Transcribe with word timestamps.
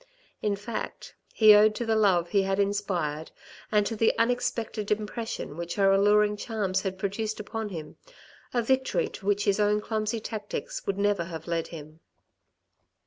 In 0.41 0.55
fact, 0.55 1.13
he 1.31 1.53
owed 1.53 1.75
to 1.75 1.85
the 1.85 1.95
love 1.95 2.29
he 2.29 2.41
had 2.41 2.59
inspired, 2.59 3.29
and 3.71 3.85
to 3.85 3.95
the 3.95 4.17
unexpected 4.17 4.89
impression 4.89 5.55
which 5.55 5.75
her 5.75 5.91
alluring 5.91 6.37
charms 6.37 6.81
had 6.81 6.97
produced 6.97 7.39
upon 7.39 7.69
him, 7.69 7.97
a 8.51 8.63
victory 8.63 9.07
to 9.09 9.27
which 9.27 9.43
his 9.45 9.59
own 9.59 9.79
clumsy 9.79 10.19
tactics 10.19 10.87
would 10.87 10.97
never 10.97 11.25
have 11.25 11.45
led 11.45 11.67
him. 11.67 11.99